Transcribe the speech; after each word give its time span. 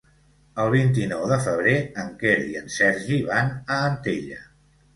El 0.61 0.71
vint-i-nou 0.75 1.25
de 1.31 1.37
febrer 1.49 1.75
en 2.05 2.09
Quer 2.25 2.33
i 2.55 2.59
en 2.63 2.73
Sergi 2.79 3.23
van 3.31 3.55
a 3.77 3.81
Antella. 3.95 4.45